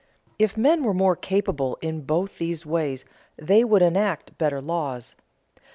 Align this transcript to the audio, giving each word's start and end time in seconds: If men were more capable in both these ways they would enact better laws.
If 0.39 0.57
men 0.57 0.83
were 0.83 0.95
more 0.95 1.15
capable 1.15 1.77
in 1.79 2.01
both 2.05 2.39
these 2.39 2.65
ways 2.65 3.05
they 3.37 3.63
would 3.63 3.83
enact 3.83 4.35
better 4.39 4.59
laws. 4.59 5.15